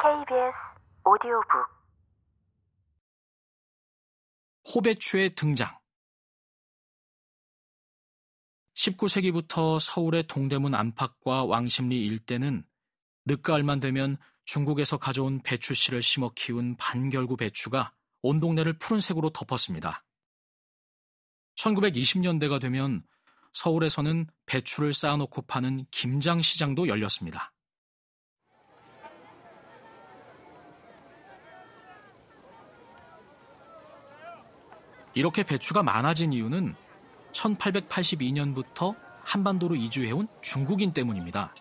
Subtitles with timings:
[0.00, 0.54] KBS
[1.04, 1.66] 오디오북
[4.72, 5.76] 호배추의 등장
[8.76, 12.64] 19세기부터 서울의 동대문 안팎과 왕십리 일대는
[13.24, 17.92] 늦가을만 되면 중국에서 가져온 배추씨를 심어 키운 반결구 배추가
[18.22, 20.04] 온 동네를 푸른색으로 덮었습니다.
[21.56, 23.02] 1920년대가 되면
[23.52, 27.52] 서울에서는 배추를 쌓아놓고 파는 김장시장도 열렸습니다.
[35.18, 36.76] 이렇게 배추가 많아진 이유는
[37.32, 41.52] 1882년부터 한반도로 이주해온 중국인 때문입니다.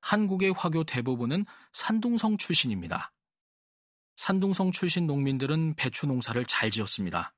[0.00, 3.10] 한국의 화교 대부분은 산둥성 출신입니다.
[4.14, 7.34] 산둥성 출신 농민들은 배추 농사를 잘 지었습니다.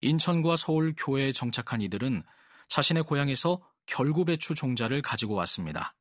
[0.00, 2.22] 인천과 서울 교회에 정착한 이들은
[2.68, 5.94] 자신의 고향에서 결구배추 종자를 가지고 왔습니다.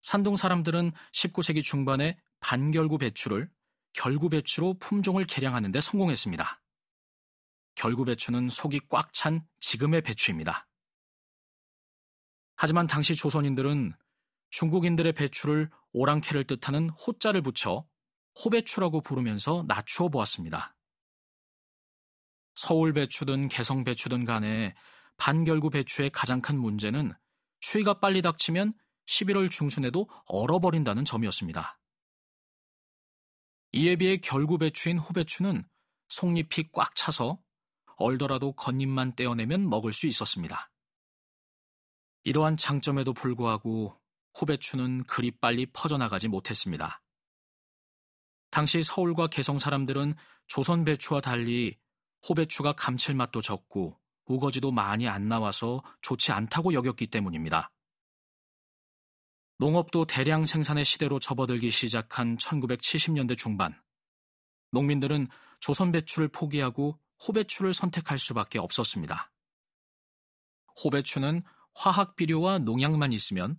[0.00, 3.50] 산동 사람들은 19세기 중반에 반결구 배추를
[3.94, 6.60] 결구 배추로 품종을 개량하는 데 성공했습니다.
[7.74, 10.66] 결구 배추는 속이 꽉 찬 지금의 배추입니다.
[12.56, 13.94] 하지만 당시 조선인들은
[14.50, 17.86] 중국인들의 배추를 오랑캐를 뜻하는 호자를 붙여
[18.44, 20.74] 호배추라고 부르면서 낮추어 보았습니다.
[22.54, 24.74] 서울 배추든 개성 배추든 간에
[25.16, 27.12] 반결구 배추의 가장 큰 문제는
[27.60, 28.74] 추위가 빨리 닥치면
[29.06, 31.78] 11월 중순에도 얼어버린다는 점이었습니다.
[33.72, 35.66] 이에 비해 결구 배추인 호배추는
[36.08, 37.42] 속잎이 꽉 차서
[37.96, 40.70] 얼더라도 겉잎만 떼어내면 먹을 수 있었습니다.
[42.24, 43.98] 이러한 장점에도 불구하고
[44.38, 47.02] 호배추는 그리 빨리 퍼져나가지 못했습니다.
[48.50, 50.14] 당시 서울과 개성 사람들은
[50.46, 51.78] 조선 배추와 달리
[52.28, 57.71] 호배추가 감칠맛도 적고 우거지도 많이 안 나와서 좋지 않다고 여겼기 때문입니다.
[59.62, 63.80] 농업도 대량 생산의 시대로 접어들기 시작한 1970년대 중반,
[64.72, 65.28] 농민들은
[65.60, 69.30] 조선 배추를 포기하고 호배추를 선택할 수밖에 없었습니다.
[70.82, 71.44] 호배추는
[71.76, 73.56] 화학 비료와 농약만 있으면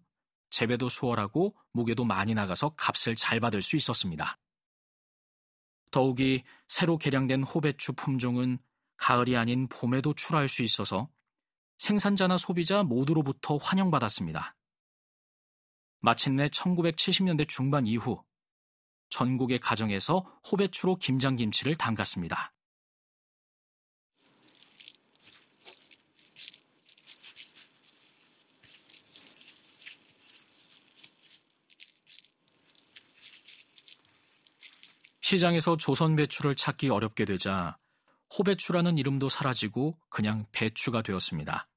[0.50, 4.38] 재배도 수월하고 무게도 많이 나가서 값을 잘 받을 수 있었습니다.
[5.90, 8.58] 더욱이 새로 개량된 호배추 품종은
[8.98, 11.10] 가을이 아닌 봄에도 출하할 수 있어서
[11.78, 14.58] 생산자나 소비자 모두로부터 환영받았습니다.
[16.06, 18.22] 마침내 1970년대 중반 이후
[19.08, 20.20] 전국의 가정에서
[20.52, 22.54] 호배추로 김장김치를 담갔습니다.
[35.22, 37.78] 시장에서 조선 배추를 찾기 어렵게 되자
[38.38, 41.70] 호배추라는 이름도 사라지고 그냥 배추가 되었습니다.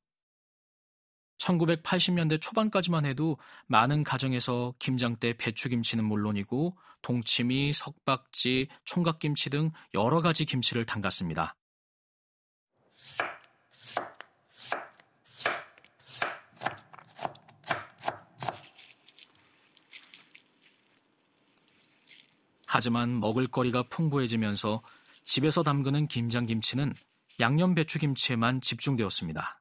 [1.47, 10.45] 1980년대 초반까지만 해도 많은 가정에서 김장 때 배추김치는 물론이고 동치미, 석박지, 총각김치 등 여러 가지
[10.45, 11.55] 김치를 담갔습니다.
[22.69, 24.83] 하지만 먹을거리가 풍부해지면서
[25.25, 26.93] 집에서 담그는 김장김치는
[27.41, 29.61] 양념 배추김치에만 집중되었습니다.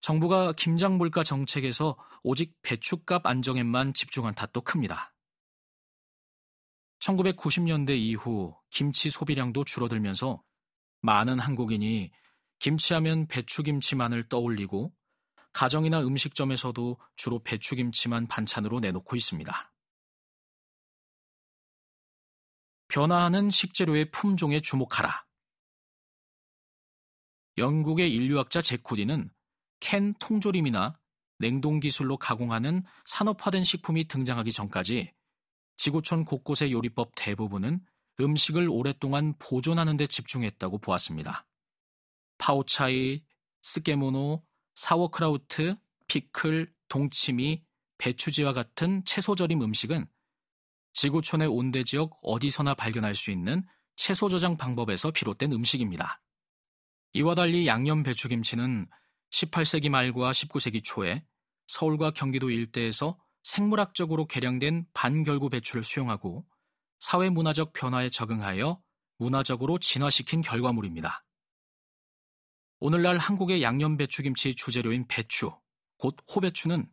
[0.00, 5.14] 정부가 김장 물가 정책에서 오직 배추값 안정에만 집중한 탓도 큽니다.
[6.98, 10.42] 1990년대 이후 김치 소비량도 줄어들면서
[11.00, 12.10] 많은 한국인이
[12.58, 14.92] 김치하면 배추김치만을 떠올리고
[15.52, 19.72] 가정이나 음식점에서도 주로 배추김치만 반찬으로 내놓고 있습니다.
[22.88, 25.24] 변화하는 식재료의 품종에 주목하라.
[27.58, 29.30] 영국의 인류학자 제쿠디는
[29.80, 30.98] 캔 통조림이나
[31.38, 35.12] 냉동 기술로 가공하는 산업화된 식품이 등장하기 전까지
[35.76, 37.80] 지구촌 곳곳의 요리법 대부분은
[38.20, 41.46] 음식을 오랫동안 보존하는 데 집중했다고 보았습니다.
[42.38, 43.24] 파오차이,
[43.62, 44.44] 스케모노,
[44.74, 45.76] 사워크라우트,
[46.06, 47.64] 피클, 동치미,
[47.98, 50.06] 배추지와 같은 채소절임 음식은
[50.92, 53.64] 지구촌의 온대 지역 어디서나 발견할 수 있는
[53.96, 56.20] 채소 저장 방법에서 비롯된 음식입니다.
[57.14, 58.86] 이와 달리 양념 배추김치는
[59.30, 61.26] 18세기 말과 19세기 초에
[61.66, 66.46] 서울과 경기도 일대에서 생물학적으로 개량된 반결구 배추를 수용하고
[66.98, 68.80] 사회 문화적 변화에 적응하여
[69.18, 71.22] 문화적으로 진화시킨 결과물입니다.
[72.80, 75.52] 오늘날 한국의 양념 배추김치 주재료인 배추,
[75.98, 76.90] 곧 호배추는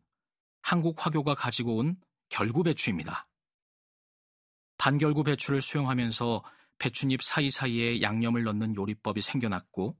[0.61, 1.95] 한국 화교가 가지고 온
[2.27, 3.29] 결구 배추입니다.
[4.77, 6.43] 반결구 배추를 수용하면서
[6.77, 9.97] 배춧잎 사이사이에 양념을 넣는 요리법이 생겨났고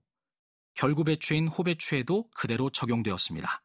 [0.80, 3.62] 결구 배추인 호배추에도 그대로 적용되었습니다.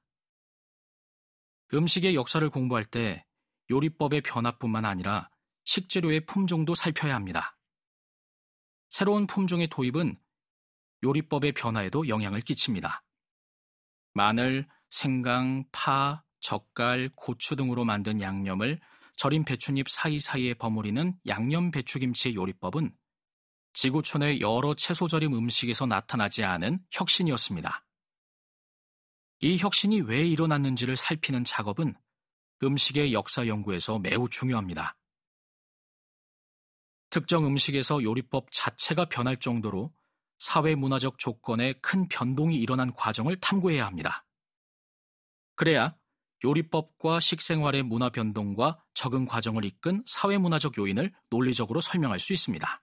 [1.73, 3.25] 음식의 역사를 공부할 때
[3.71, 5.31] 요리법의 변화뿐만 아니라
[5.63, 7.57] 식재료의 품종도 살펴야 합니다.
[8.89, 10.19] 새로운 품종의 도입은
[11.05, 13.05] 요리법의 변화에도 영향을 끼칩니다.
[14.13, 18.81] 마늘, 생강, 파, 젓갈, 고추 등으로 만든 양념을
[19.15, 22.93] 절인 배춧잎 사이사이에 버무리는 양념 배추김치의 요리법은
[23.75, 27.85] 지구촌의 여러 채소절임 음식에서 나타나지 않은 혁신이었습니다.
[29.41, 31.95] 이 혁신이 왜 일어났는지를 살피는 작업은
[32.63, 34.97] 음식의 역사 연구에서 매우 중요합니다.
[37.11, 39.93] 특정 음식에서 요리법 자체가 변할 정도로
[40.39, 44.25] 사회 문화적 조건에 큰 변동이 일어난 과정을 탐구해야 합니다.
[45.57, 45.97] 그래야
[46.45, 52.83] 요리법과 식생활의 문화 변동과 적응 과정을 이끈 사회 문화적 요인을 논리적으로 설명할 수 있습니다.